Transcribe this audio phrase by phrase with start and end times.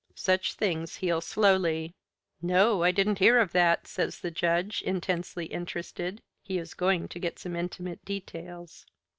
[0.15, 1.93] Such things heal slowly."
[2.41, 2.81] "No!
[2.81, 6.23] I didn't hear of that," says the Judge, intensely interested.
[6.41, 8.87] He is going to get some intimate details.